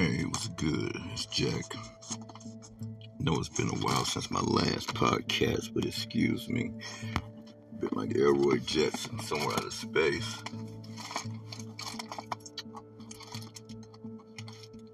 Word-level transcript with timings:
Hey, 0.00 0.24
what's 0.24 0.48
good? 0.48 0.96
It's 1.12 1.26
Jack. 1.26 1.62
I 1.76 2.16
know 3.18 3.38
it's 3.38 3.50
been 3.50 3.68
a 3.68 3.84
while 3.84 4.06
since 4.06 4.30
my 4.30 4.40
last 4.40 4.94
podcast, 4.94 5.74
but 5.74 5.84
excuse 5.84 6.48
me. 6.48 6.72
Been 7.78 7.90
like 7.92 8.16
Elroy 8.16 8.60
Jetson 8.60 9.20
somewhere 9.20 9.52
out 9.52 9.66
of 9.66 9.74
space. 9.74 10.42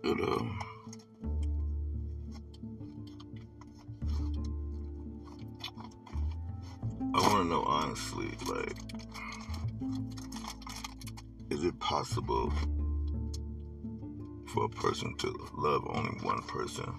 But, 0.03 0.21
um, 0.21 0.59
person 14.97 15.15
to 15.19 15.29
love 15.59 15.87
only 15.91 16.17
one 16.23 16.41
person? 16.45 16.91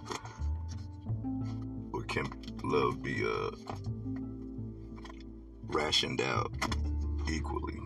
Or 1.91 2.03
can 2.03 2.27
love 2.63 3.01
be 3.01 3.25
uh, 3.25 3.49
rationed 5.63 6.21
out 6.21 6.51
equally? 7.27 7.79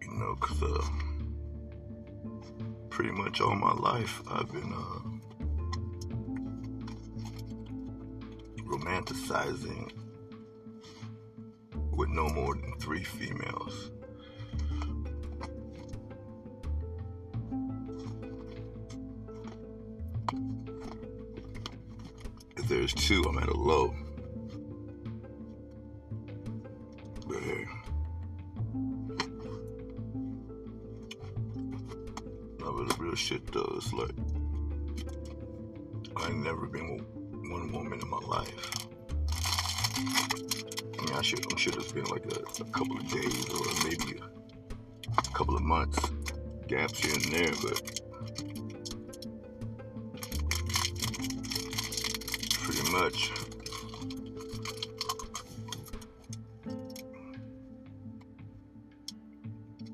You 0.00 0.10
know, 0.10 0.36
because 0.40 0.62
uh, 0.62 0.82
pretty 2.88 3.12
much 3.12 3.42
all 3.42 3.56
my 3.56 3.74
life 3.74 4.22
I've 4.30 4.50
been 4.50 4.72
uh, 4.72 5.00
romanticizing 8.62 10.05
with 12.06 12.14
no 12.14 12.28
more 12.28 12.54
than 12.54 12.72
three 12.78 13.02
females. 13.02 13.90
If 22.56 22.68
there's 22.68 22.94
two, 22.94 23.22
I'm 23.28 23.38
at 23.38 23.48
a 23.48 23.56
low. 23.56 23.94
But 27.26 27.42
hey. 27.42 27.66
Real 32.98 33.14
shit 33.14 33.52
though, 33.52 33.74
it's 33.76 33.92
like 33.92 34.10
I 36.16 36.28
ain't 36.28 36.42
never 36.42 36.66
been 36.66 36.96
with 36.96 37.50
one 37.50 37.70
woman 37.70 38.00
in 38.00 38.08
my 38.08 38.18
life. 38.18 38.75
I 41.16 41.20
I 41.20 41.22
should, 41.22 41.50
I'm 41.50 41.56
sure 41.56 41.72
there's 41.72 41.92
been 41.92 42.04
like 42.04 42.26
a, 42.26 42.40
a 42.60 42.64
couple 42.66 42.98
of 42.98 43.08
days 43.10 43.48
or 43.48 43.64
maybe 43.84 44.20
a 45.16 45.22
couple 45.32 45.56
of 45.56 45.62
months 45.62 45.98
gaps 46.68 46.98
here 46.98 47.14
and 47.14 47.24
there, 47.32 47.52
but 47.62 48.00
pretty 52.52 52.92
much. 52.92 53.30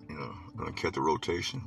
You 0.09 0.17
know, 0.17 0.35
gonna 0.57 0.73
cut 0.73 0.95
the 0.95 1.03
rotation. 1.03 1.63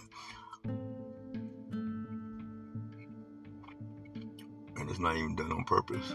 not 5.04 5.16
even 5.18 5.36
done 5.36 5.52
on 5.52 5.64
purpose. 5.64 6.14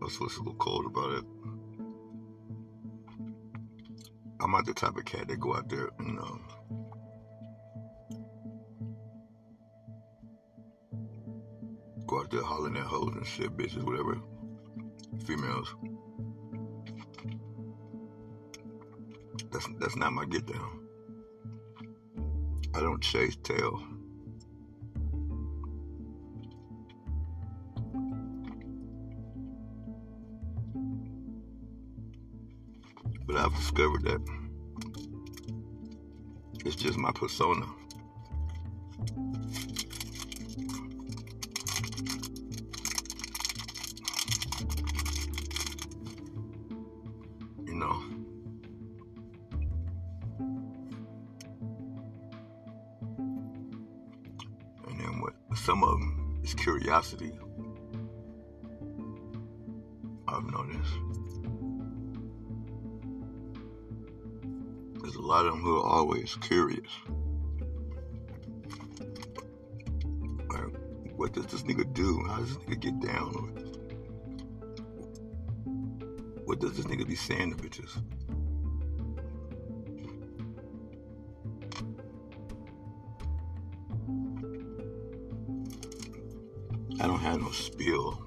That's 0.00 0.20
what's 0.20 0.36
a 0.36 0.38
little 0.38 0.54
cold 0.54 0.86
about 0.86 1.14
it. 1.14 1.24
I'm 4.40 4.52
not 4.52 4.66
the 4.66 4.72
type 4.72 4.96
of 4.96 5.04
cat 5.04 5.26
that 5.26 5.40
go 5.40 5.56
out 5.56 5.68
there, 5.68 5.90
you 5.98 6.12
know. 6.12 6.38
Go 12.06 12.20
out 12.20 12.30
there 12.30 12.42
hollering 12.42 12.76
at 12.76 12.84
hoes 12.84 13.16
and 13.16 13.26
shit, 13.26 13.56
bitches, 13.56 13.82
whatever. 13.82 14.20
Females. 15.24 15.74
That's 19.50 19.66
that's 19.80 19.96
not 19.96 20.12
my 20.12 20.24
get 20.26 20.46
down. 20.46 20.85
I 22.76 22.80
don't 22.80 23.00
chase 23.00 23.36
tail. 23.42 23.82
But 33.26 33.36
I've 33.36 33.56
discovered 33.56 34.02
that 34.02 34.20
it's 36.66 36.76
just 36.76 36.98
my 36.98 37.12
persona. 37.12 37.64
Some 55.66 55.82
of 55.82 55.98
them 55.98 56.40
is 56.44 56.54
curiosity. 56.54 57.32
I've 60.28 60.44
noticed. 60.44 60.92
There's 65.02 65.16
a 65.16 65.20
lot 65.20 65.44
of 65.44 65.54
them 65.54 65.62
who 65.62 65.78
are 65.78 65.84
always 65.84 66.36
curious. 66.36 66.88
Like, 70.48 70.72
what 71.16 71.32
does 71.32 71.46
this 71.46 71.62
nigga 71.62 71.92
do? 71.92 72.22
How 72.28 72.36
does 72.36 72.56
this 72.56 72.64
nigga 72.68 72.80
get 72.80 73.00
down? 73.00 73.32
What 76.44 76.60
does 76.60 76.76
this 76.76 76.86
nigga 76.86 77.08
be 77.08 77.16
saying 77.16 77.56
to 77.56 77.56
bitches? 77.56 77.90
No 87.46 87.52
spill. 87.52 88.26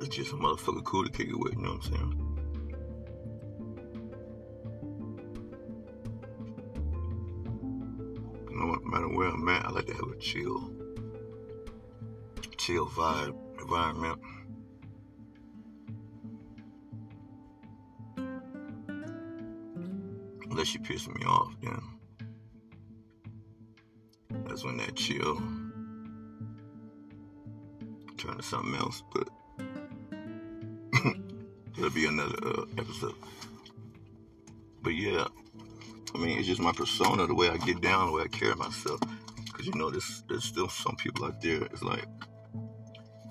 It's 0.00 0.08
just 0.08 0.32
a 0.32 0.36
motherfucker 0.36 0.82
cool 0.84 1.04
to 1.04 1.10
kick 1.10 1.28
it 1.28 1.38
with, 1.38 1.52
you 1.52 1.60
know 1.60 1.72
what 1.72 1.84
I'm 1.84 1.92
saying? 1.92 2.12
No 8.52 8.78
matter 8.90 9.08
where 9.08 9.28
I'm 9.28 9.46
at, 9.50 9.66
I 9.66 9.70
like 9.70 9.86
to 9.88 9.92
have 9.92 10.08
a 10.10 10.16
chill, 10.16 10.72
chill 12.56 12.86
vibe, 12.86 13.36
environment. 13.60 14.18
Unless 20.66 20.74
you 20.74 20.80
piss 20.80 21.06
me 21.06 21.24
off, 21.24 21.54
then 21.62 21.80
that's 24.48 24.64
when 24.64 24.78
that 24.78 24.96
chill 24.96 25.36
turn 28.18 28.36
to 28.36 28.42
something 28.42 28.74
else. 28.74 29.04
But 29.14 29.28
it'll 31.78 31.90
be 31.90 32.06
another 32.06 32.34
uh, 32.44 32.64
episode. 32.78 33.14
But 34.82 34.94
yeah, 34.94 35.28
I 36.12 36.18
mean, 36.18 36.36
it's 36.36 36.48
just 36.48 36.60
my 36.60 36.72
persona, 36.72 37.28
the 37.28 37.34
way 37.36 37.48
I 37.48 37.58
get 37.58 37.80
down, 37.80 38.08
the 38.08 38.12
way 38.14 38.22
I 38.22 38.26
carry 38.26 38.56
myself. 38.56 38.98
Because 39.44 39.66
you 39.66 39.74
know, 39.74 39.88
there's 39.90 40.24
there's 40.28 40.42
still 40.42 40.68
some 40.68 40.96
people 40.96 41.26
out 41.26 41.40
there. 41.40 41.62
It's 41.62 41.84
like 41.84 42.06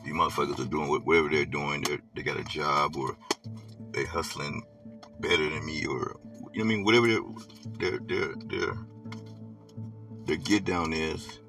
these 0.05 0.13
motherfuckers 0.13 0.65
are 0.65 0.69
doing 0.69 0.87
whatever 0.87 1.27
they're 1.27 1.43
doing. 1.43 1.81
They 1.81 1.97
they 2.15 2.23
got 2.23 2.39
a 2.39 2.45
job 2.45 2.95
or 2.95 3.17
they 3.91 4.05
hustling 4.05 4.63
better 5.19 5.49
than 5.49 5.65
me 5.65 5.85
or 5.85 6.15
you 6.55 6.63
know 6.63 6.67
what 6.67 6.71
I 6.71 6.75
mean, 6.75 6.85
whatever 6.85 7.07
their 7.07 7.19
their 7.79 7.99
their 7.99 8.33
their, 8.45 8.73
their 10.25 10.37
get 10.37 10.63
down 10.63 10.93
is, 10.93 11.39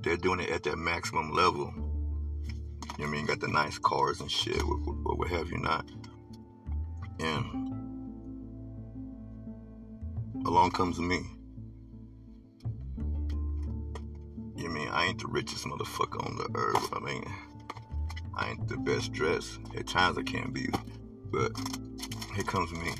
they're 0.00 0.16
doing 0.16 0.40
it 0.40 0.50
at 0.50 0.64
their 0.64 0.74
maximum 0.76 1.32
level. 1.32 1.72
You 2.98 3.04
know 3.04 3.04
what 3.04 3.06
I 3.06 3.06
mean? 3.06 3.26
Got 3.26 3.38
the 3.38 3.46
nice 3.46 3.78
cars 3.78 4.20
and 4.20 4.28
shit, 4.28 4.60
what 4.62 5.28
have 5.28 5.48
you 5.48 5.58
not. 5.58 5.88
And 7.20 7.72
along 10.44 10.72
comes 10.72 10.98
me. 10.98 11.22
You 14.56 14.68
know 14.68 14.70
I 14.70 14.72
mean? 14.74 14.88
I 14.88 15.04
ain't 15.06 15.20
the 15.20 15.28
richest 15.28 15.66
motherfucker 15.66 16.26
on 16.26 16.36
the 16.36 16.48
earth. 16.58 16.88
I 16.92 16.98
mean, 16.98 17.24
I 18.36 18.50
ain't 18.50 18.66
the 18.66 18.76
best 18.78 19.12
dressed. 19.12 19.60
At 19.76 19.86
times 19.86 20.18
I 20.18 20.24
can't 20.24 20.52
be, 20.52 20.68
but 21.30 21.52
here 22.34 22.42
comes 22.42 22.72
me. 22.72 22.92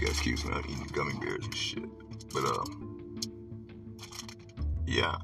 You 0.00 0.06
excuse 0.06 0.44
me, 0.44 0.52
I'm 0.54 0.60
eating 0.60 0.88
gummy 0.92 1.14
bears 1.18 1.44
and 1.44 1.54
shit. 1.56 1.82
But 2.32 2.44
uh, 2.44 2.64
yeah, 4.86 5.16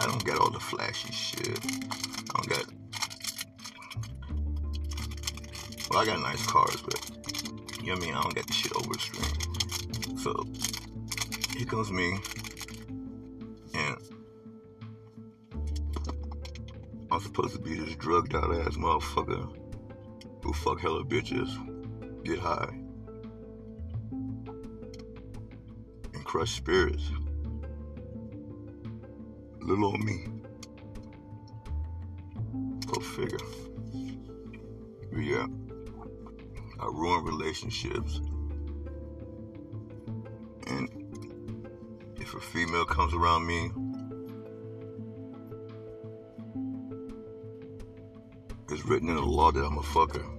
I 0.00 0.06
don't 0.06 0.24
got 0.24 0.40
all 0.40 0.50
the 0.50 0.58
flashy 0.58 1.12
shit. 1.12 1.56
I 1.56 2.40
don't 2.40 2.48
got. 2.48 2.64
Well, 5.88 6.00
I 6.00 6.04
got 6.04 6.20
nice 6.20 6.44
cars, 6.46 6.82
but 6.82 7.10
you 7.80 7.86
know 7.86 7.94
what 7.94 8.02
I 8.02 8.06
mean. 8.06 8.14
I 8.14 8.22
don't 8.22 8.34
got 8.34 8.46
the 8.48 8.52
shit 8.52 8.72
over 8.74 8.92
the 8.92 8.98
stream. 8.98 10.18
So 10.18 10.44
here 11.56 11.66
comes 11.66 11.92
me, 11.92 12.18
and 13.74 13.96
I'm 17.12 17.20
supposed 17.20 17.54
to 17.54 17.60
be 17.60 17.76
this 17.76 17.94
drugged 17.94 18.34
out 18.34 18.52
ass 18.52 18.76
motherfucker 18.76 19.48
who 20.42 20.52
fuck 20.52 20.80
hella 20.80 21.04
bitches, 21.04 21.54
get 22.24 22.40
high, 22.40 22.74
crush 26.28 26.56
spirits. 26.56 27.10
Little 29.62 29.86
old 29.86 30.04
me. 30.04 30.26
Go 32.86 33.00
figure. 33.00 33.38
But 35.10 35.22
yeah, 35.22 35.46
I 36.80 36.84
ruin 36.84 37.24
relationships. 37.24 38.20
And 40.66 40.90
if 42.20 42.34
a 42.34 42.40
female 42.40 42.84
comes 42.84 43.14
around 43.14 43.46
me, 43.46 43.70
it's 48.70 48.84
written 48.84 49.08
in 49.08 49.16
the 49.16 49.22
law 49.22 49.50
that 49.50 49.64
I'm 49.64 49.78
a 49.78 49.80
fucker. 49.80 50.37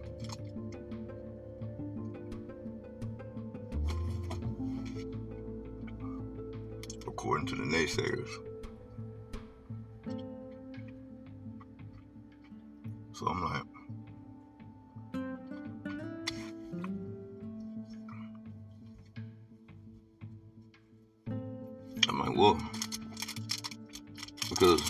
Naysayers. 7.70 8.30
So 13.14 13.28
I'm 13.28 13.44
like, 13.44 13.64
I'm 22.08 22.20
like, 22.20 22.36
well, 22.36 22.58
because 24.50 24.82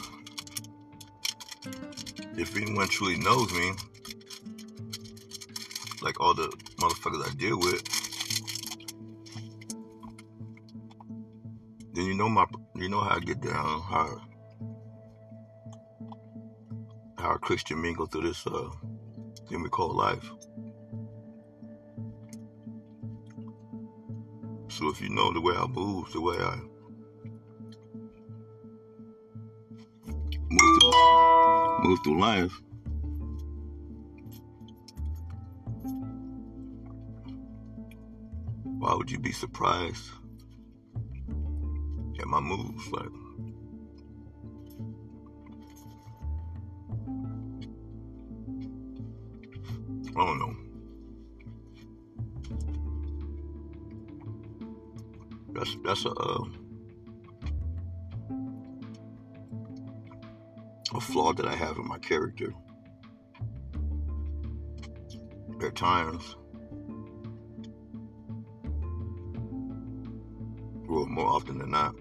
if 2.37 2.55
anyone 2.55 2.87
truly 2.87 3.17
knows 3.17 3.51
me, 3.51 3.71
like 6.01 6.19
all 6.21 6.33
the 6.33 6.47
motherfuckers 6.77 7.27
I 7.27 7.33
deal 7.35 7.59
with, 7.59 7.98
you 12.81 12.89
know 12.89 13.01
how 13.01 13.17
I 13.17 13.19
get 13.19 13.41
down, 13.41 13.81
how 13.81 14.21
how 17.17 17.31
a 17.31 17.39
Christian 17.39 17.81
mingle 17.81 18.05
through 18.05 18.27
this 18.27 18.47
uh 18.47 18.69
thing 19.47 19.63
we 19.63 19.69
call 19.69 19.93
life. 19.93 20.29
So 24.69 24.89
if 24.89 25.01
you 25.01 25.09
know 25.09 25.33
the 25.33 25.41
way 25.41 25.55
I 25.55 25.65
move, 25.67 26.11
the 26.13 26.21
way 26.21 26.37
I 26.37 26.55
move 30.49 30.81
through, 30.81 31.89
move 31.89 31.99
through 32.03 32.19
life, 32.21 32.61
why 38.63 38.93
would 38.95 39.11
you 39.11 39.19
be 39.19 39.31
surprised 39.31 40.09
at 42.19 42.27
my 42.27 42.39
moves? 42.39 42.91
Like, 42.91 43.09
I 50.15 50.25
don't 50.25 50.39
know. 50.39 50.55
That's 55.53 55.77
that's 55.83 56.05
a 56.05 56.09
uh, 56.11 56.45
a 60.93 61.01
flaw 61.01 61.33
that 61.33 61.45
I 61.45 61.55
have 61.55 61.77
in 61.77 61.87
my 61.87 61.97
character. 61.99 62.53
At 65.61 65.75
times, 65.75 66.35
well, 70.87 71.05
more 71.05 71.27
often 71.27 71.57
than 71.57 71.71
not, 71.71 71.95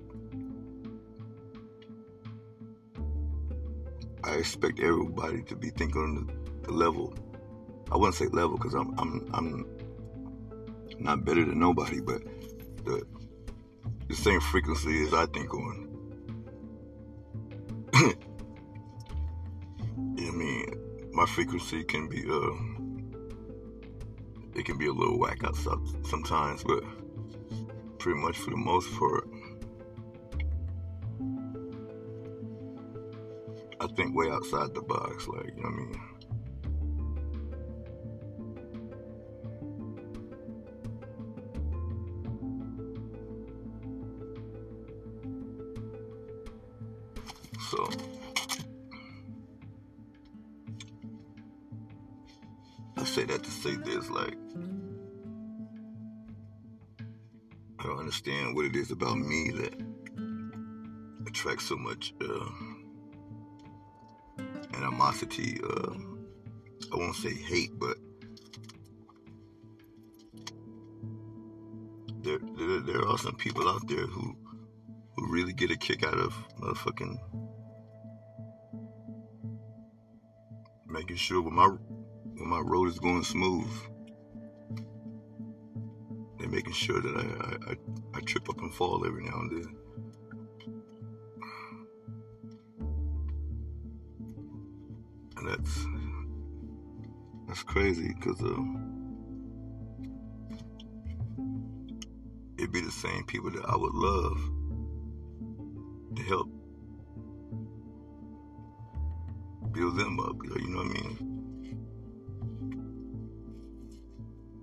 I 4.28 4.34
expect 4.34 4.80
everybody 4.80 5.42
to 5.44 5.56
be 5.56 5.70
thinking 5.70 6.02
on 6.02 6.26
the, 6.26 6.66
the 6.66 6.72
level. 6.72 7.14
I 7.90 7.96
wouldn't 7.96 8.14
say 8.14 8.26
level 8.26 8.58
because 8.58 8.74
I'm 8.74 8.94
I'm 8.98 9.30
I'm 9.32 9.66
not 10.98 11.24
better 11.24 11.44
than 11.44 11.58
nobody, 11.58 12.00
but 12.00 12.22
the 12.84 13.06
the 14.08 14.14
same 14.14 14.40
frequency 14.40 15.02
as 15.04 15.14
I 15.14 15.26
think 15.26 15.54
on. 15.54 15.88
I 20.18 20.30
mean, 20.30 21.10
my 21.12 21.24
frequency 21.24 21.82
can 21.84 22.08
be 22.08 22.24
uh, 22.30 22.52
it 24.54 24.66
can 24.66 24.76
be 24.76 24.88
a 24.88 24.92
little 24.92 25.18
whack 25.18 25.42
outside 25.44 25.78
sometimes, 26.06 26.62
but 26.64 26.84
pretty 27.98 28.20
much 28.20 28.36
for 28.36 28.50
the 28.50 28.56
most 28.56 28.92
part, 28.98 29.27
think 33.98 34.14
way 34.14 34.30
outside 34.30 34.72
the 34.74 34.80
box. 34.80 35.26
Like, 35.26 35.48
you 35.56 35.62
know 35.62 35.70
what 35.70 35.72
I 35.72 35.76
mean? 35.76 36.00
So, 47.68 47.90
I 52.96 53.04
say 53.04 53.24
that 53.24 53.42
to 53.42 53.50
say 53.50 53.74
this, 53.74 54.08
like, 54.10 54.36
I 57.80 57.82
don't 57.82 57.98
understand 57.98 58.54
what 58.54 58.64
it 58.64 58.76
is 58.76 58.92
about 58.92 59.18
me 59.18 59.50
that 59.56 59.74
attracts 61.26 61.66
so 61.66 61.76
much 61.76 62.14
uh, 62.20 62.48
animosity. 64.78 65.60
Uh, 65.62 65.94
I 66.92 66.96
won't 66.96 67.16
say 67.16 67.34
hate, 67.34 67.72
but 67.78 67.96
there, 72.22 72.38
there 72.56 72.80
there 72.80 73.08
are 73.08 73.18
some 73.18 73.36
people 73.36 73.68
out 73.68 73.86
there 73.88 74.06
who 74.06 74.36
who 75.16 75.32
really 75.32 75.52
get 75.52 75.70
a 75.70 75.76
kick 75.76 76.04
out 76.04 76.18
of 76.18 76.32
motherfucking 76.60 77.18
making 80.86 81.16
sure 81.16 81.42
when 81.42 81.54
my 81.54 81.66
when 81.66 82.48
my 82.48 82.60
road 82.60 82.88
is 82.88 82.98
going 82.98 83.22
smooth. 83.24 83.70
They're 86.38 86.48
making 86.48 86.72
sure 86.72 87.00
that 87.00 87.16
I, 87.16 87.70
I, 87.70 87.72
I, 87.72 87.76
I 88.14 88.20
trip 88.20 88.48
up 88.48 88.60
and 88.60 88.72
fall 88.72 89.04
every 89.04 89.24
now 89.24 89.40
and 89.40 89.50
then. 89.50 89.87
That's 95.48 95.86
that's 97.46 97.62
crazy 97.62 98.12
because 98.14 98.40
uh, 98.42 98.62
it'd 102.58 102.72
be 102.72 102.80
the 102.82 102.90
same 102.90 103.24
people 103.24 103.50
that 103.50 103.64
I 103.64 103.76
would 103.76 103.94
love 103.94 104.38
to 106.16 106.22
help 106.24 106.48
build 109.72 109.96
them 109.96 110.20
up. 110.20 110.36
You 110.44 110.68
know 110.68 110.82
what 110.82 110.86
I 110.86 111.00
mean? 111.00 111.16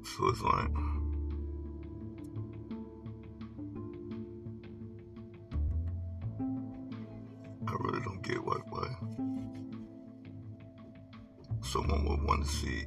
So 0.04 0.28
it's 0.30 0.42
like. 0.42 0.70
I 7.68 7.72
really 7.80 8.02
don't 8.02 8.22
get 8.22 8.44
why, 8.44 8.58
why 8.70 8.88
someone 11.76 12.06
would 12.06 12.24
want 12.24 12.46
to 12.46 12.50
see, 12.50 12.86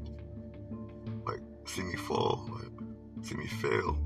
like, 1.27 1.41
see 1.67 1.83
me 1.83 1.95
fall, 1.95 2.49
like, 2.55 3.27
see 3.27 3.35
me 3.35 3.47
fail. 3.47 3.99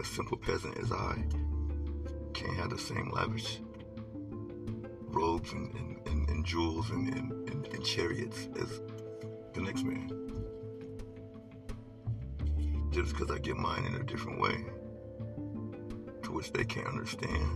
A, 0.00 0.04
simple 0.04 0.36
peasant 0.36 0.76
as 0.78 0.92
I 0.92 1.22
can't 2.34 2.56
have 2.56 2.70
the 2.70 2.78
same 2.78 3.10
lavish 3.10 3.60
robes 5.08 5.52
and, 5.52 5.74
and, 5.74 6.08
and, 6.08 6.28
and 6.30 6.44
jewels 6.44 6.90
and, 6.90 7.08
and 7.12 7.84
chariots 7.84 8.48
as 8.60 8.80
the 9.54 9.60
next 9.60 9.84
man? 9.84 10.08
Just 12.90 13.16
because 13.16 13.30
I 13.30 13.38
get 13.38 13.56
mine 13.56 13.84
in 13.84 13.94
a 13.94 14.02
different 14.02 14.40
way 14.40 14.64
to 16.22 16.32
which 16.32 16.52
they 16.52 16.64
can't 16.64 16.86
understand. 16.86 17.50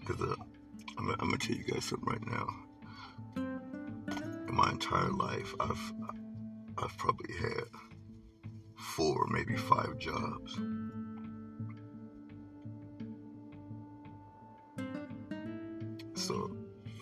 Because 0.00 0.20
uh, 0.20 0.34
I'm, 0.98 1.10
I'm 1.10 1.16
gonna 1.16 1.38
tell 1.38 1.56
you 1.56 1.64
guys 1.64 1.84
something 1.84 2.08
right 2.08 2.26
now. 2.26 2.46
Entire 4.94 5.12
life, 5.12 5.54
I've 5.58 5.92
I've 6.78 6.96
probably 6.98 7.34
had 7.34 7.64
four, 8.76 9.26
maybe 9.28 9.56
five 9.56 9.98
jobs. 9.98 10.60
So, 16.14 16.56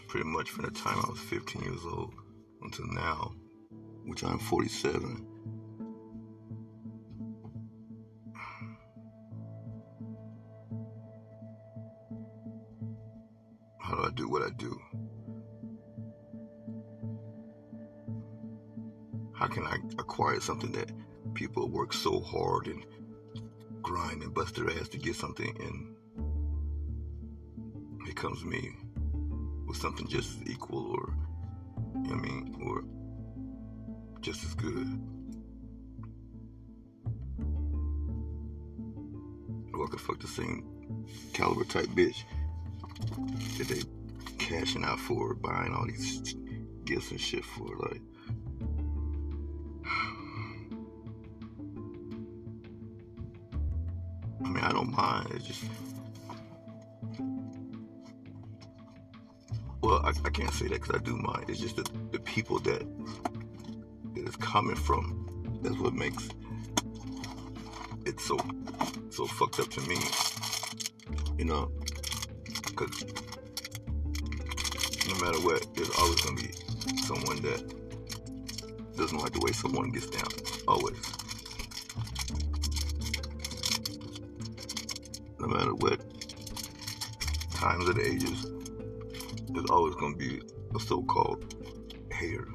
pretty 0.09 0.27
much 0.27 0.49
from 0.49 0.65
the 0.65 0.71
time 0.71 1.05
I 1.05 1.11
was 1.11 1.21
15 1.21 1.63
years 1.63 1.85
old 1.85 2.15
until 2.63 2.87
now, 2.87 3.35
which 4.07 4.25
I'm 4.25 4.39
47. 4.39 5.27
Acquire 20.43 20.57
something 20.57 20.73
that 20.73 20.91
people 21.35 21.69
work 21.69 21.93
so 21.93 22.21
hard 22.21 22.67
and 22.67 22.85
grind 23.83 24.23
and 24.23 24.35
bust 24.35 24.55
their 24.55 24.71
ass 24.71 24.89
to 24.89 24.99
get 24.99 25.15
something 25.15 25.55
and 25.61 25.95
it 28.09 28.17
comes 28.17 28.45
me 28.45 28.71
with 29.67 29.77
something 29.77 30.07
just 30.09 30.39
equal 30.47 30.93
or 30.93 31.15
you 32.05 32.11
know 32.11 32.15
I 32.15 32.21
mean 32.21 32.57
or 32.65 32.85
just 34.21 34.45
as 34.45 34.55
good. 34.55 34.87
Or 39.75 39.85
I 39.85 39.89
could 39.91 40.01
fuck 40.01 40.21
the 40.21 40.29
same 40.29 40.65
caliber 41.33 41.65
type 41.65 41.87
bitch 41.87 42.23
that 43.59 43.67
they 43.69 43.83
cashing 44.39 44.85
out 44.85 45.01
for, 45.01 45.35
buying 45.35 45.75
all 45.75 45.87
these 45.87 46.37
gifts 46.85 47.11
and 47.11 47.21
shit 47.21 47.45
for. 47.45 47.67
Like, 47.79 48.01
Just, 54.93 55.65
well, 59.81 60.05
I, 60.05 60.13
I 60.25 60.31
can't 60.31 60.53
say 60.53 60.69
that 60.69 60.81
because 60.83 60.95
I 60.95 60.99
do 60.99 61.17
mind. 61.17 61.49
It's 61.49 61.61
just 61.61 61.77
the, 61.77 61.91
the 62.13 62.21
people 62.21 62.59
that 62.61 62.81
that 64.15 64.27
it's 64.27 64.37
coming 64.37 64.77
from. 64.77 65.59
That's 65.63 65.77
what 65.79 65.95
makes 65.95 66.29
it 68.05 68.21
so 68.21 68.39
so 69.11 69.27
fucked 69.27 69.61
up 69.61 69.71
to 69.71 69.81
me. 69.83 69.97
You 71.39 71.47
know, 71.47 71.71
because 72.45 73.05
no 75.09 75.15
matter 75.25 75.41
what, 75.41 75.67
there's 75.75 75.91
always 75.99 76.21
gonna 76.21 76.37
be 76.37 76.53
someone 77.05 77.41
that 77.43 77.63
doesn't 78.97 79.19
like 79.19 79.33
the 79.33 79.41
way 79.41 79.53
someone 79.53 79.91
gets 79.91 80.07
down. 80.07 80.29
Always. 80.69 81.22
Matter 85.53 85.75
what 85.75 86.01
times 87.55 87.89
of 87.89 87.97
the 87.97 88.07
ages, 88.07 88.47
there's 89.51 89.71
always 89.71 89.95
gonna 89.97 90.17
be 90.17 90.41
a 90.75 90.81
so-called 90.81 91.55
hater. 92.13 92.49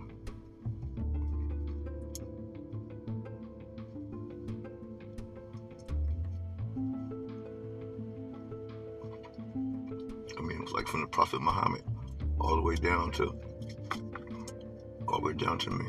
I 10.37 10.41
mean, 10.41 10.61
it's 10.61 10.71
like 10.71 10.87
from 10.87 11.01
the 11.01 11.07
Prophet 11.07 11.41
Muhammad 11.41 11.83
all 12.39 12.55
the 12.55 12.61
way 12.61 12.75
down 12.75 13.11
to 13.13 13.33
all 15.07 15.19
the 15.19 15.27
way 15.27 15.33
down 15.33 15.57
to 15.59 15.69
me. 15.69 15.85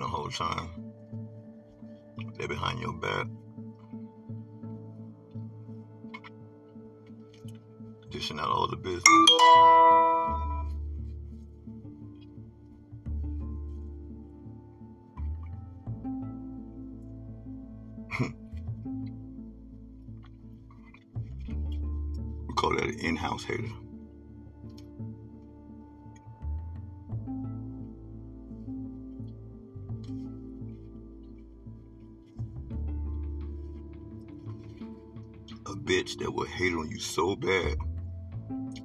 The 0.00 0.06
whole 0.06 0.30
time. 0.30 0.68
They're 2.36 2.48
behind 2.48 2.80
your 2.80 2.92
back. 2.92 3.26
Dishing 8.10 8.38
out 8.38 8.48
all 8.48 8.68
the 8.68 8.76
business. 8.76 9.02
We 22.48 22.54
call 22.54 22.74
that 22.74 22.84
an 22.84 22.98
in-house 22.98 23.44
hater. 23.44 23.68
Bitch 36.58 36.58
that 36.58 36.58
will 36.58 36.58
hate 36.58 36.74
on 36.74 36.90
you 36.90 36.98
so 36.98 37.36
bad 37.36 37.76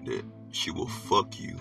that 0.06 0.24
she 0.52 0.70
will 0.72 0.88
fuck 0.88 1.40
you 1.40 1.58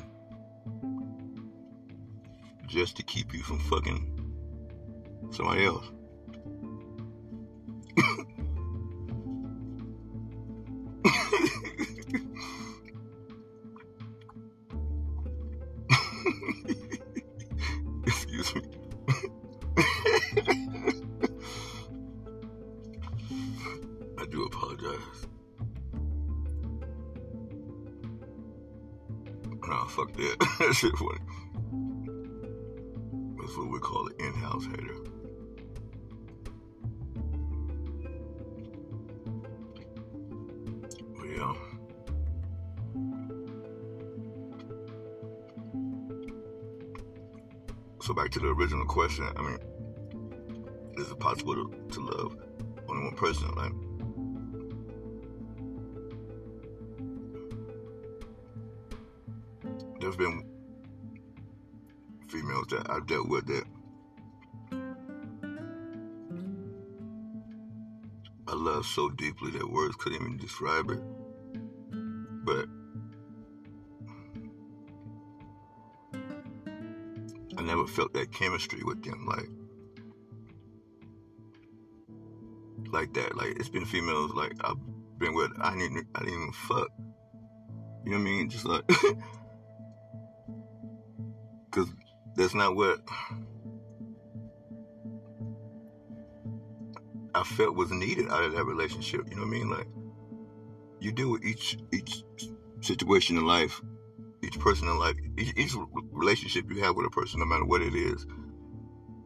just 2.67 2.97
to 2.97 3.03
keep 3.03 3.35
you 3.35 3.43
from 3.43 3.59
fucking 3.59 4.09
somebody 5.31 5.65
else. 5.65 5.91
Excuse 18.07 18.55
me. 18.55 18.82
That. 30.15 30.39
that 30.59 30.75
shit 30.75 30.97
funny. 30.97 31.19
That's 33.39 33.57
what 33.57 33.71
we 33.71 33.79
call 33.81 34.07
an 34.09 34.15
in-house 34.19 34.67
hater. 34.67 34.97
But 41.19 41.29
yeah. 41.29 41.55
So 48.01 48.15
back 48.15 48.31
to 48.33 48.39
the 48.41 48.49
original 48.49 48.87
question. 48.87 49.29
I 49.37 49.43
mean, 49.43 49.59
is 50.99 51.11
it 51.11 51.19
possible 51.19 51.55
to, 51.55 51.71
to 51.91 52.01
love 52.01 52.37
only 52.89 53.05
one 53.05 53.17
person? 53.17 53.55
Like, 53.55 53.73
I've 63.03 63.09
dealt 63.09 63.29
with 63.29 63.47
that 63.47 63.65
I 68.47 68.55
love 68.55 68.87
so 68.87 69.11
deeply 69.11 69.51
that 69.53 69.69
words 69.69 69.97
couldn't 69.97 70.23
even 70.23 70.37
describe 70.37 70.89
it. 70.89 71.01
But 72.45 72.67
I 77.59 77.63
never 77.63 77.89
felt 77.89 78.15
that 78.15 78.33
chemistry 78.33 78.85
with 78.85 79.03
them 79.03 79.27
like 79.27 79.49
like 82.93 83.13
that. 83.15 83.37
Like 83.37 83.59
it's 83.59 83.69
been 83.69 83.85
females 83.85 84.33
like 84.33 84.53
I've 84.61 84.77
been 85.19 85.35
with 85.35 85.51
I 85.61 85.77
didn't 85.77 86.07
I 86.15 86.21
didn't 86.21 86.35
even 86.35 86.53
fuck. 86.53 86.87
You 88.05 88.13
know 88.13 88.19
what 88.19 88.19
I 88.19 88.31
mean? 88.31 88.49
Just 88.49 88.65
like 88.65 88.87
cause 91.73 91.89
that's 92.37 92.55
not 92.55 92.77
what 92.77 93.01
I 97.35 97.45
felt 97.45 97.77
was 97.77 97.91
needed 97.91 98.29
out 98.29 98.45
of 98.45 98.53
that 98.53 98.65
relationship. 98.65 99.23
You 99.29 99.37
know 99.37 99.43
what 99.43 99.49
I 99.49 99.51
mean? 99.51 99.71
Like 99.71 99.89
you 101.01 101.13
deal 101.13 101.31
with 101.31 101.45
each 101.45 101.79
each 101.93 102.25
situation 102.81 103.37
in 103.37 103.47
life, 103.47 103.81
each 104.43 104.59
person 104.59 104.89
in 104.89 104.99
life, 104.99 105.17
each, 105.39 105.53
each 105.57 105.75
relationship 106.11 106.71
you 106.71 106.83
have 106.83 106.97
with 106.97 107.07
a 107.07 107.11
person, 107.11 107.41
no 107.41 107.47
matter 107.47 107.65
what 107.65 107.83
it 107.83 107.95
is, 107.95 108.27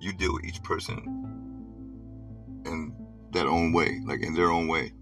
you 0.01 0.13
deal 0.13 0.35
with 0.35 0.45
each 0.45 0.63
person 0.63 0.97
in 2.67 2.95
that 3.33 3.47
own 3.47 3.73
way, 3.73 4.01
like 4.05 4.23
in 4.23 4.35
their 4.35 4.51
own 4.51 4.69
way. 4.69 4.93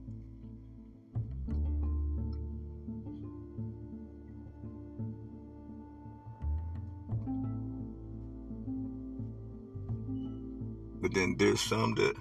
Then 11.15 11.37
there's 11.39 11.61
some 11.61 11.95
that 11.95 12.17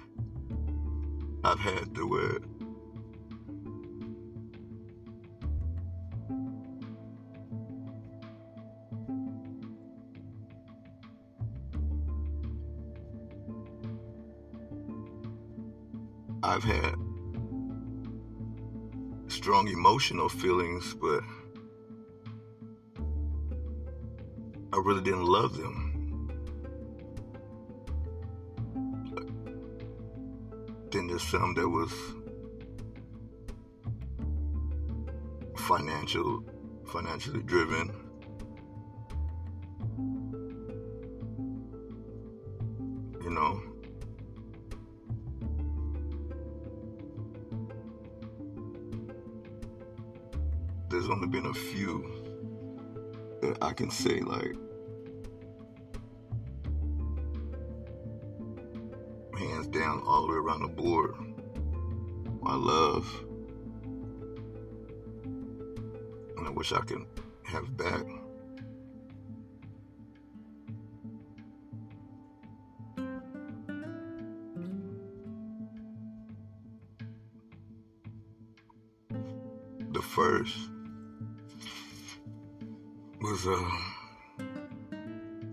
I've 1.42 1.58
had 1.58 1.92
to 1.96 2.06
where 2.06 2.38
I've 16.44 16.62
had 16.62 16.94
strong 19.26 19.66
emotional 19.66 20.28
feelings, 20.28 20.94
but 20.94 21.24
I 24.72 24.76
really 24.76 25.02
didn't 25.02 25.24
love 25.24 25.56
them. 25.56 25.83
Then 31.34 31.40
there's 31.40 31.42
some 31.42 31.54
that 31.54 31.68
was 31.68 31.92
financial, 35.56 36.44
financially 36.86 37.42
driven. 37.42 37.92
You 43.22 43.30
know. 43.30 43.62
There's 50.88 51.08
only 51.08 51.26
been 51.26 51.46
a 51.46 51.54
few 51.54 52.22
that 53.42 53.58
I 53.60 53.72
can 53.72 53.90
say 53.90 54.20
like 54.20 54.54
wish 66.54 66.72
I 66.72 66.80
could 66.80 67.04
have 67.44 67.76
back. 67.76 68.04
The 79.92 80.02
first 80.02 80.56
was 83.20 83.46
uh, 83.46 84.44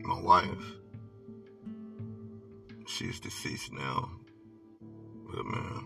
my 0.04 0.20
wife 0.22 0.82
she's 3.02 3.20
deceased 3.20 3.74
now. 3.74 4.12
But 5.34 5.46
man, 5.46 5.81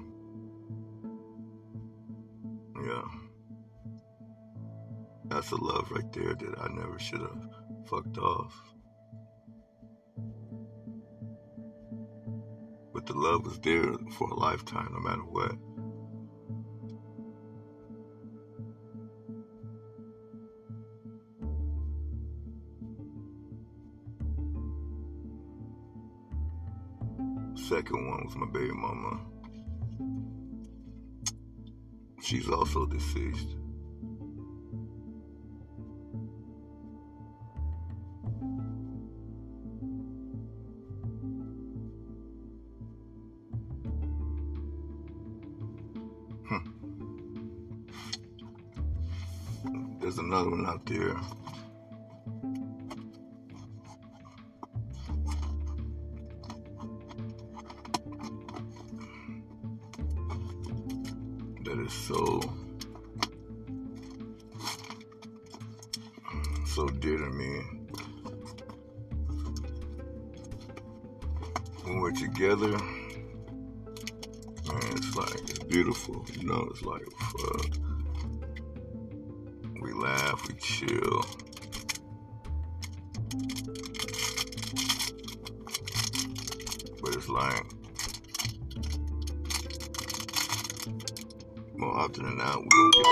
a 5.56 5.64
love 5.64 5.90
right 5.92 6.12
there 6.12 6.34
that 6.34 6.60
I 6.60 6.68
never 6.74 7.00
should 7.00 7.22
have 7.22 7.50
fucked 7.88 8.18
off. 8.18 8.54
But 12.94 13.06
the 13.06 13.14
love 13.14 13.46
was 13.46 13.60
there 13.60 13.94
for 14.18 14.30
a 14.30 14.36
lifetime, 14.36 14.90
no 14.92 15.00
matter 15.00 15.22
what. 15.22 15.56
Second 27.68 28.08
one 28.08 28.26
was 28.26 28.36
my 28.36 28.46
baby 28.48 28.72
mama. 28.74 29.20
She's 32.22 32.50
also 32.50 32.86
deceased. 32.86 33.56
Another 50.36 50.50
one 50.52 50.66
out 50.68 50.86
there. 50.86 51.45
Than 92.26 92.38
not, 92.38 92.62
we 92.62 92.70
don't 92.70 92.94
get. 92.94 93.06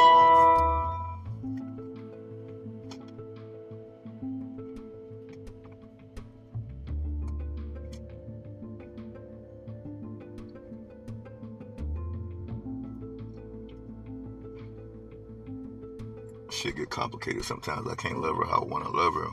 Shit 16.52 16.76
get 16.76 16.89
complicated 16.89 17.43
sometimes. 17.43 17.88
I 17.89 17.95
can't 17.95 18.21
love 18.21 18.38
her 18.38 18.45
how 18.45 18.62
I 18.62 18.65
want 18.65 18.86
to 18.86 18.91
love 18.91 19.13
her. 19.15 19.30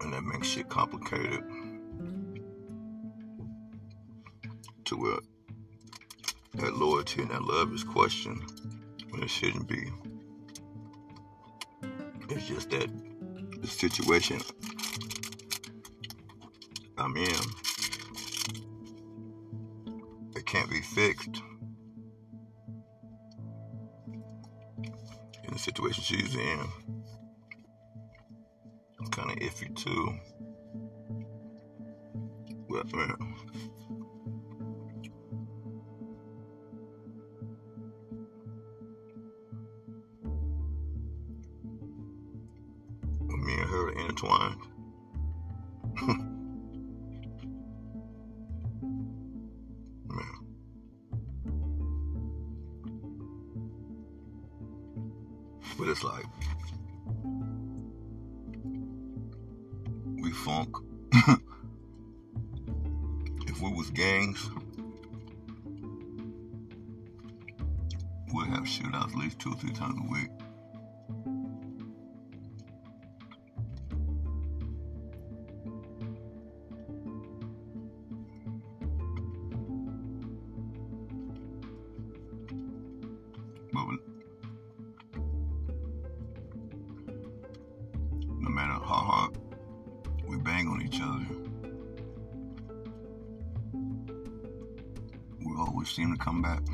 And 0.00 0.12
that 0.12 0.22
makes 0.22 0.48
shit 0.48 0.68
complicated. 0.68 1.42
And 7.22 7.30
that 7.30 7.44
love 7.44 7.72
is 7.72 7.84
questioned 7.84 8.42
when 9.10 9.22
it 9.22 9.30
shouldn't 9.30 9.68
be. 9.68 9.90
It's 12.28 12.46
just 12.46 12.70
that 12.70 12.88
the 13.60 13.66
situation 13.66 14.40
I'm 16.98 17.16
in, 17.16 17.40
it 20.36 20.46
can't 20.46 20.68
be 20.70 20.80
fixed. 20.80 21.42
You 25.42 25.50
the 25.50 25.58
situation 25.58 26.02
she's 26.02 26.34
in, 26.34 26.60
it's 29.00 29.10
kind 29.10 29.30
of 29.30 29.36
iffy 29.38 29.74
too. 29.76 30.14
But 32.68 32.92
man. 32.92 33.23
Her 43.74 43.90
intertwined. 43.90 44.73
Seem 95.84 96.16
to 96.16 96.22
come 96.22 96.42
back. 96.42 96.73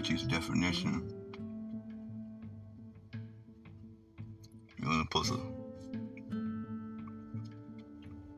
Society's 0.00 0.26
definition, 0.26 1.06
you're 4.78 4.90
only 4.90 5.04
supposed 5.04 5.32
to 5.32 5.40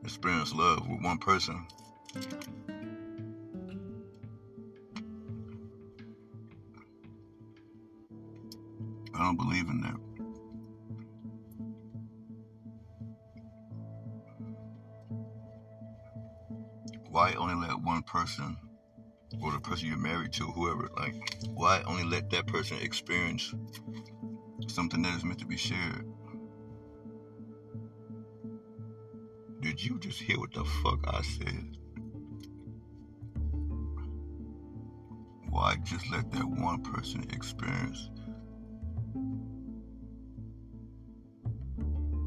experience 0.03 0.53
love 0.53 0.85
with 0.89 1.01
one 1.01 1.17
person. 1.17 1.65
I 9.15 9.19
don't 9.19 9.37
believe 9.37 9.69
in 9.69 9.81
that. 9.81 9.95
why 17.09 17.31
only 17.35 17.67
let 17.67 17.79
one 17.79 18.01
person 18.01 18.57
or 19.41 19.51
the 19.51 19.59
person 19.59 19.87
you're 19.87 19.97
married 19.97 20.33
to, 20.33 20.45
whoever, 20.45 20.89
like, 20.97 21.15
why 21.49 21.81
only 21.85 22.03
let 22.03 22.29
that 22.31 22.47
person 22.47 22.77
experience 22.81 23.53
something 24.67 25.01
that 25.01 25.15
is 25.15 25.23
meant 25.23 25.39
to 25.39 25.45
be 25.45 25.57
shared? 25.57 26.05
Did 29.61 29.83
you 29.83 29.97
just 29.99 30.21
hear 30.21 30.39
what 30.39 30.53
the 30.53 30.63
fuck 30.63 30.99
I 31.07 31.21
said? 31.21 31.77
Why 35.49 35.75
just 35.83 36.09
let 36.11 36.31
that 36.31 36.45
one 36.45 36.81
person 36.83 37.27
experience 37.31 38.09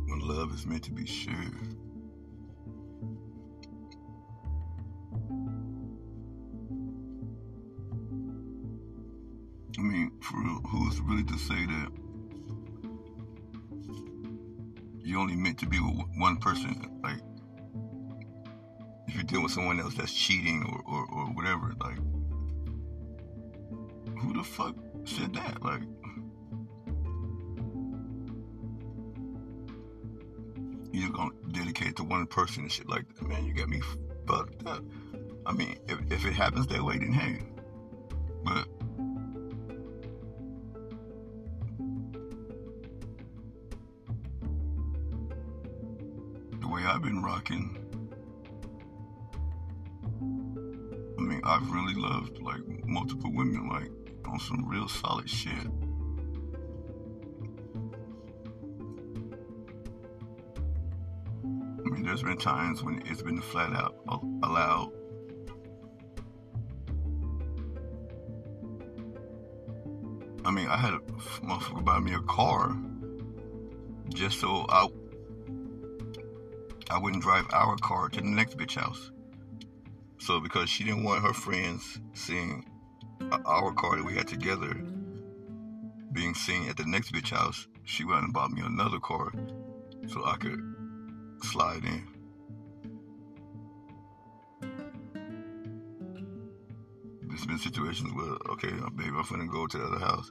when 0.07 0.21
love 0.21 0.55
is 0.55 0.65
meant 0.65 0.85
to 0.85 0.93
be 0.93 1.07
shared? 1.07 1.86
Who's 10.77 11.01
really 11.01 11.25
to 11.25 11.39
say 11.39 11.67
that 11.67 11.89
you 15.03 15.19
only 15.19 15.37
meant 15.37 15.59
to 15.59 15.67
be 15.67 15.81
with 15.81 16.07
one 16.19 16.37
person? 16.37 17.01
Like, 17.03 17.21
if 19.09 19.15
you're 19.15 19.25
dealing 19.25 19.45
with 19.45 19.53
someone 19.53 19.81
else 19.81 19.95
that's 19.95 20.13
cheating 20.13 20.65
or, 20.65 20.83
or, 20.95 21.07
or 21.11 21.27
whatever, 21.33 21.73
like, 21.81 21.99
who 24.19 24.35
the 24.35 24.45
fuck 24.45 24.75
said 25.05 25.33
that? 25.35 25.63
Like, 25.63 25.83
you're 30.93 31.11
gonna 31.11 31.31
dedicate 31.53 31.97
to 31.97 32.05
one 32.05 32.27
person 32.27 32.65
and 32.65 32.73
shit 32.73 32.89
like 32.89 33.07
that, 33.15 33.27
man. 33.27 33.45
You 33.45 33.55
got 33.55 33.69
me 33.69 33.81
fucked 34.27 34.67
up. 34.67 34.83
I 35.47 35.53
mean, 35.53 35.79
if, 35.89 35.99
if 36.11 36.27
it 36.27 36.33
happens 36.33 36.67
that 36.67 36.83
way, 36.83 36.99
then 36.99 37.13
hey. 37.13 37.43
But 38.45 38.67
I 47.49 47.55
mean, 51.21 51.41
I've 51.45 51.71
really 51.71 51.95
loved 51.95 52.41
like 52.43 52.61
multiple 52.87 53.33
women, 53.33 53.69
like 53.69 53.91
on 54.27 54.41
some 54.41 54.69
real 54.69 54.89
solid 54.89 55.31
shit. 55.31 55.53
I 61.85 61.89
mean, 61.89 62.03
there's 62.05 62.23
been 62.23 62.37
times 62.37 62.83
when 62.83 63.03
it's 63.07 63.23
been 63.23 63.41
flat 63.41 63.73
out 63.73 63.97
allowed. 64.43 64.93
I 70.45 70.51
mean, 70.51 70.69
I 70.69 70.77
had 70.77 70.95
a 70.95 70.99
motherfucker 70.99 71.85
buy 71.85 72.01
me 72.01 72.15
a 72.15 72.21
car 72.21 72.77
just 74.09 74.41
so 74.41 74.65
I 74.69 74.89
I 76.91 76.99
wouldn't 76.99 77.23
drive 77.23 77.47
our 77.53 77.77
car 77.77 78.09
to 78.09 78.21
the 78.21 78.27
next 78.27 78.57
bitch 78.57 78.77
house. 78.77 79.11
So 80.19 80.41
because 80.41 80.71
she 80.71 80.85
didn't 80.85 81.05
want 81.05 81.23
her 81.23 81.33
friends 81.33 82.01
seeing 82.15 82.65
our 83.45 83.73
car 83.73 83.97
that 83.97 84.05
we 84.05 84.15
had 84.15 84.29
together 84.29 84.75
being 86.13 86.35
seen 86.35 86.69
at 86.69 86.77
the 86.77 86.87
next 86.87 87.13
bitch 87.13 87.31
house, 87.31 87.67
she 87.85 88.05
went 88.05 88.25
and 88.25 88.33
bought 88.33 88.51
me 88.51 88.63
another 88.65 88.99
car 89.01 89.33
so 90.09 90.25
I 90.25 90.37
could 90.37 90.61
slide 91.43 91.85
in. 91.85 92.07
There's 97.29 97.47
been 97.47 97.59
situations 97.59 98.13
where, 98.15 98.37
okay, 98.53 98.73
uh, 98.83 98.91
baby, 98.91 99.11
I'm 99.11 99.25
finna 99.25 99.51
go 99.51 99.67
to 99.67 99.77
the 99.77 99.85
other 99.85 99.99
house. 99.99 100.31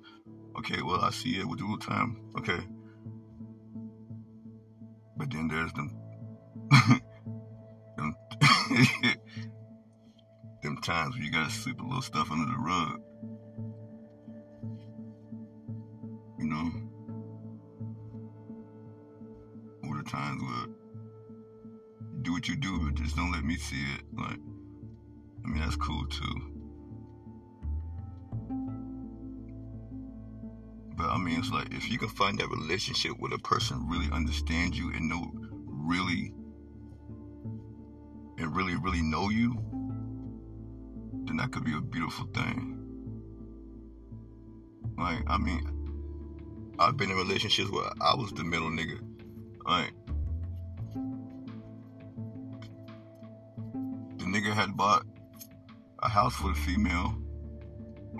Okay, 0.57 0.81
well, 0.81 1.01
I 1.01 1.11
see 1.11 1.37
it 1.37 1.47
with 1.47 1.59
the 1.59 1.77
time. 1.85 2.17
Okay. 2.39 2.59
But 5.17 5.29
then 5.29 5.47
there's 5.47 5.71
them 5.73 5.95
them, 7.97 8.15
them 10.63 10.77
times 10.81 11.15
when 11.15 11.23
you 11.23 11.31
gotta 11.31 11.51
sweep 11.51 11.79
a 11.79 11.83
little 11.83 12.01
stuff 12.01 12.31
under 12.31 12.51
the 12.51 12.57
rug. 12.57 13.01
You 16.39 16.45
know? 16.45 16.71
Or 19.87 19.97
the 19.97 20.09
times 20.09 20.41
where 20.41 20.75
do 22.21 22.33
what 22.33 22.47
you 22.47 22.55
do, 22.55 22.79
but 22.79 22.95
just 22.95 23.15
don't 23.15 23.31
let 23.31 23.43
me 23.43 23.55
see 23.55 23.81
it. 23.95 24.01
Like, 24.17 24.39
I 25.43 25.47
mean, 25.47 25.59
that's 25.59 25.75
cool 25.75 26.05
too. 26.07 26.55
But 30.97 31.09
I 31.09 31.17
mean, 31.17 31.39
it's 31.39 31.51
like 31.51 31.73
if 31.73 31.91
you 31.91 31.97
can 31.99 32.07
find 32.09 32.39
that 32.39 32.49
relationship 32.49 33.11
where 33.19 33.29
the 33.29 33.37
person 33.39 33.87
really 33.87 34.09
understands 34.11 34.77
you 34.77 34.91
and 34.91 35.09
know 35.09 35.31
really 35.67 36.33
and 38.37 38.55
really, 38.55 38.75
really 38.75 39.01
know 39.01 39.29
you, 39.29 39.55
then 41.25 41.37
that 41.37 41.51
could 41.51 41.63
be 41.63 41.73
a 41.73 41.81
beautiful 41.81 42.27
thing. 42.33 42.73
Like, 44.97 45.23
I 45.27 45.37
mean, 45.37 46.75
I've 46.79 46.97
been 46.97 47.11
in 47.11 47.17
relationships 47.17 47.69
where 47.69 47.89
I 48.01 48.15
was 48.15 48.31
the 48.31 48.43
middle 48.43 48.69
nigga. 48.69 48.99
Like, 49.65 49.93
the 54.17 54.25
nigga 54.25 54.53
had 54.53 54.75
bought 54.75 55.05
a 55.99 56.09
house 56.09 56.35
for 56.35 56.49
the 56.49 56.55
female, 56.55 57.15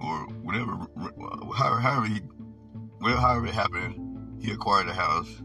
or 0.01 0.27
whatever, 0.43 0.87
however, 1.55 1.79
however 1.79 2.05
he, 2.07 2.19
whatever, 2.99 3.21
however 3.21 3.47
it 3.47 3.53
happened, 3.53 4.41
he 4.41 4.51
acquired 4.51 4.87
a 4.87 4.93
house, 4.93 5.41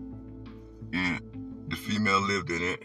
and 0.93 1.21
the 1.69 1.77
female 1.77 2.21
lived 2.21 2.51
in 2.51 2.63
it 2.63 2.83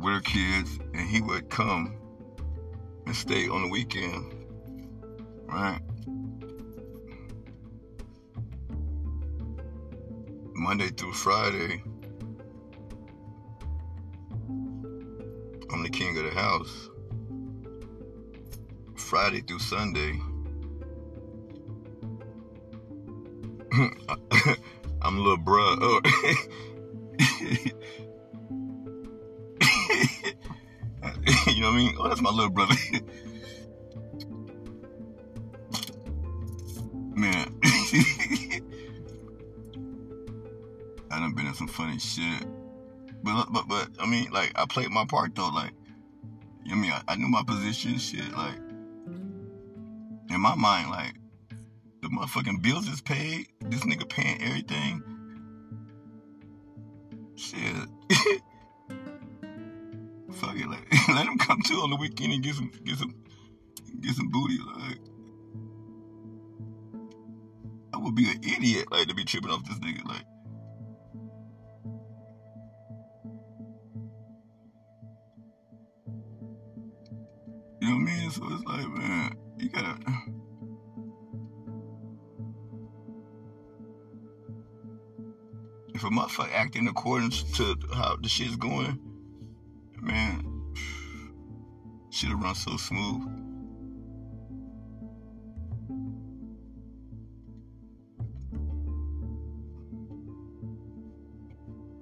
with 0.00 0.14
her 0.14 0.20
kids, 0.20 0.78
and 0.94 1.08
he 1.08 1.20
would 1.20 1.50
come 1.50 1.94
and 3.06 3.14
stay 3.14 3.48
on 3.48 3.62
the 3.62 3.68
weekend, 3.68 4.34
right? 5.46 5.80
Monday 10.54 10.88
through 10.88 11.12
Friday, 11.12 11.82
I'm 15.70 15.82
the 15.82 15.90
king 15.90 16.16
of 16.18 16.24
the 16.24 16.30
house. 16.30 16.88
Friday 18.96 19.40
through 19.40 19.58
Sunday, 19.58 20.18
I'm 25.02 25.16
a 25.16 25.20
little 25.20 25.38
bruh. 25.38 25.76
Oh. 27.42 27.64
you 31.46 31.60
know 31.60 31.68
what 31.68 31.74
I 31.74 31.76
mean? 31.76 31.96
Oh, 31.98 32.08
that's 32.08 32.20
my 32.20 32.30
little 32.30 32.50
brother. 32.50 32.74
Man. 37.14 37.58
I 41.10 41.18
done 41.18 41.34
been 41.34 41.46
in 41.46 41.54
some 41.54 41.66
funny 41.68 41.98
shit. 41.98 42.46
But 43.22 43.46
but 43.52 43.68
but 43.68 43.88
I 43.98 44.06
mean, 44.06 44.30
like 44.30 44.52
I 44.54 44.64
played 44.66 44.90
my 44.90 45.04
part 45.04 45.34
though. 45.34 45.48
Like, 45.48 45.72
you 46.64 46.70
know 46.70 46.76
I 46.76 46.80
mean, 46.80 46.92
I, 46.92 47.02
I 47.08 47.16
knew 47.16 47.28
my 47.28 47.42
position. 47.42 47.98
Shit, 47.98 48.32
like 48.32 48.56
in 50.30 50.40
my 50.40 50.54
mind, 50.54 50.90
like 50.90 51.14
the 52.02 52.08
motherfucking 52.08 52.62
bills 52.62 52.88
is 52.88 53.00
paid. 53.00 53.48
This 53.60 53.80
nigga 53.80 54.08
paying 54.08 54.40
everything. 54.42 55.02
Shit. 57.34 57.88
Fuck 60.40 60.56
it, 60.56 60.66
like, 60.70 60.90
let 61.08 61.26
him 61.26 61.36
come 61.36 61.60
too 61.66 61.74
on 61.82 61.90
the 61.90 61.96
weekend 61.96 62.32
and 62.32 62.42
get 62.42 62.54
some 62.54 62.72
get 62.82 62.96
some 62.96 63.14
get 64.00 64.14
some 64.14 64.30
booty. 64.30 64.56
Like, 64.58 64.98
I 67.92 67.98
would 67.98 68.14
be 68.14 68.30
an 68.30 68.40
idiot 68.42 68.90
like 68.90 69.06
to 69.08 69.14
be 69.14 69.24
tripping 69.24 69.50
off 69.50 69.68
this 69.68 69.78
nigga. 69.80 70.02
Like. 70.06 70.24
You 77.82 77.88
know 77.88 77.94
what 77.96 78.00
I 78.00 78.04
mean? 78.04 78.30
So 78.30 78.42
it's 78.50 78.64
like, 78.64 78.88
man, 78.88 79.36
you 79.58 79.68
gotta. 79.68 79.96
If 85.92 86.04
a 86.04 86.08
motherfucker 86.08 86.50
act 86.54 86.76
in 86.76 86.88
accordance 86.88 87.42
to 87.58 87.76
how 87.92 88.16
the 88.16 88.28
shit's 88.28 88.56
going, 88.56 89.09
man, 90.02 90.74
should 92.10 92.30
have 92.30 92.42
run 92.42 92.54
so 92.54 92.76
smooth. 92.76 93.22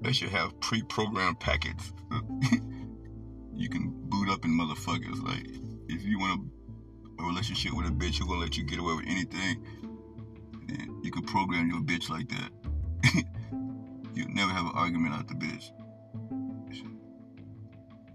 They 0.00 0.12
should 0.12 0.30
have 0.30 0.58
pre-programmed 0.60 1.40
packets 1.40 1.92
you 3.54 3.68
can 3.68 3.92
boot 4.08 4.30
up 4.30 4.44
in 4.44 4.52
motherfuckers. 4.52 5.22
Like, 5.22 5.46
if 5.88 6.04
you 6.04 6.18
want 6.18 6.48
a, 7.18 7.22
a 7.22 7.26
relationship 7.26 7.74
with 7.74 7.86
a 7.86 7.90
bitch 7.90 8.18
who 8.18 8.26
gonna 8.26 8.40
let 8.40 8.56
you 8.56 8.64
get 8.64 8.78
away 8.78 8.94
with 8.94 9.06
anything, 9.06 9.64
then 10.68 11.00
you 11.02 11.10
can 11.10 11.22
program 11.22 11.68
your 11.68 11.80
bitch 11.80 12.08
like 12.08 12.28
that. 12.28 12.50
You'll 14.14 14.30
never 14.30 14.52
have 14.52 14.66
an 14.66 14.72
argument 14.74 15.14
out 15.14 15.28
the 15.28 15.34
bitch. 15.34 15.70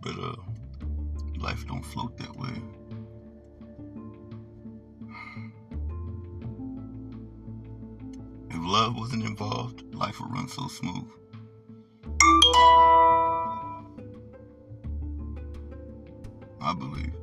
But 0.04 0.20
uh, 0.20 0.36
life 1.38 1.66
don't 1.66 1.82
float 1.82 2.18
that 2.18 2.36
way. 2.36 2.62
If 8.50 8.58
love 8.60 8.98
wasn't 8.98 9.24
involved, 9.24 9.96
life 9.96 10.20
would 10.20 10.30
run 10.30 10.50
so 10.50 10.68
smooth. 10.68 11.10
I 16.62 16.74
believe. 16.74 17.14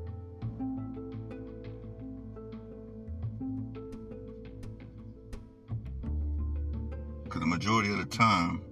Because 7.24 7.40
the 7.40 7.46
majority 7.46 7.90
of 7.90 7.98
the 7.98 8.06
time, 8.06 8.62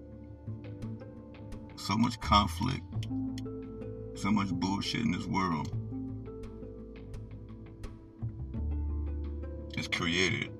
so 1.77 1.97
much 1.97 2.19
conflict, 2.21 2.85
so 4.19 4.33
much 4.33 4.49
bullshit 4.49 5.03
in 5.03 5.13
this 5.13 5.27
world 5.27 5.69
is 9.79 9.87
created 9.87 10.51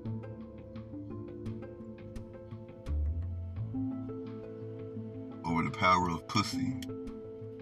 over 5.43 5.63
the 5.63 5.71
power 5.71 6.09
of 6.09 6.25
pussy, 6.29 6.79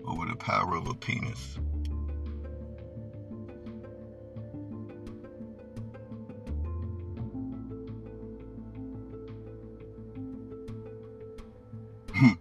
over 0.05 0.27
the 0.27 0.35
power 0.35 0.75
of 0.75 0.87
a 0.87 0.93
penis. 0.93 1.57
Hmm. 12.13 12.33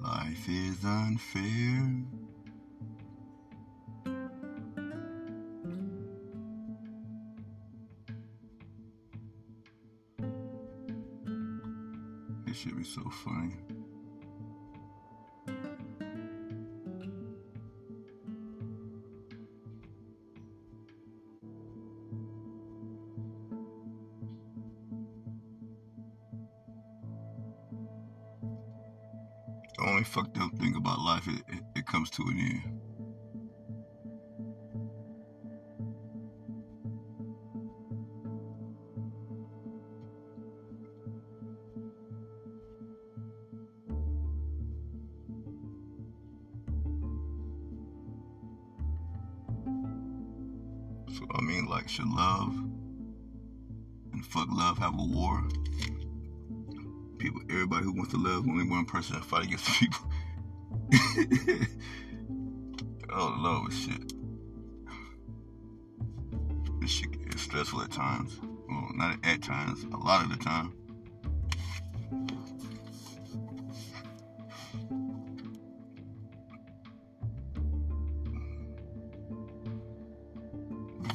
Life 0.00 0.48
is 0.48 0.84
unfair. 0.84 1.73
Only 29.86 30.04
fucked 30.04 30.38
up 30.38 30.52
thing 30.58 30.74
about 30.76 30.98
life 31.00 31.28
is 31.28 31.40
it, 31.48 31.62
it 31.76 31.86
comes 31.86 32.10
to 32.10 32.22
an 32.22 32.38
end. 32.38 32.80
So 51.16 51.26
I 51.34 51.40
mean, 51.42 51.66
like, 51.66 51.88
should 51.88 52.08
love 52.08 52.54
and 54.12 54.24
fuck 54.24 54.48
love 54.50 54.78
have 54.78 54.98
a 54.98 55.04
war? 55.04 55.46
People, 57.34 57.54
everybody 57.54 57.84
who 57.84 57.92
wants 57.92 58.12
to 58.12 58.18
love, 58.18 58.46
only 58.48 58.64
one 58.64 58.84
person 58.84 59.16
to 59.16 59.22
fight 59.22 59.44
against 59.44 59.66
the 59.66 59.72
people. 59.80 60.10
oh 63.12 63.36
Lord, 63.38 63.72
shit. 63.72 64.12
This 66.80 66.90
shit 66.90 67.10
is 67.34 67.40
stressful 67.40 67.82
at 67.82 67.90
times. 67.92 68.38
Well, 68.68 68.90
not 68.94 69.18
at 69.24 69.42
times, 69.42 69.84
a 69.84 69.96
lot 69.96 70.24
of 70.24 70.30
the 70.30 70.44
time. 70.44 70.72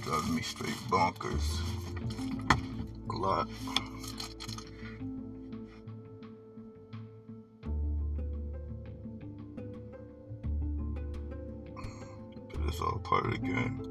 Driving 0.01 0.35
me 0.35 0.41
straight 0.41 0.73
bonkers. 0.89 1.59
A 3.09 3.13
lot. 3.15 3.47
Part 13.09 13.25
of 13.25 13.41
the. 13.41 13.88